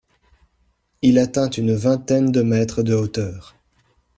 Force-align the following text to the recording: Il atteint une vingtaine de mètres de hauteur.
Il 1.03 1.19
atteint 1.19 1.51
une 1.51 1.75
vingtaine 1.75 2.31
de 2.31 2.41
mètres 2.41 2.81
de 2.81 2.95
hauteur. 2.95 3.55